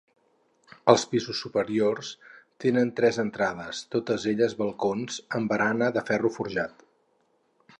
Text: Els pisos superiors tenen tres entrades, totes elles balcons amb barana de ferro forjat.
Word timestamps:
Els 0.93 1.03
pisos 1.09 1.41
superiors 1.45 2.07
tenen 2.65 2.93
tres 2.99 3.19
entrades, 3.25 3.83
totes 3.97 4.25
elles 4.35 4.57
balcons 4.63 5.19
amb 5.41 5.53
barana 5.55 5.91
de 5.99 6.05
ferro 6.09 6.33
forjat. 6.39 6.83